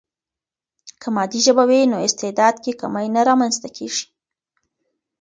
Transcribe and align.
که 1.01 1.07
مادي 1.15 1.39
ژبه 1.45 1.63
وي، 1.69 1.81
نو 1.91 1.97
استعداد 2.07 2.55
کې 2.63 2.71
کمی 2.81 3.07
نه 3.15 3.21
رامنځته 3.29 3.67
کیږي. 3.77 4.05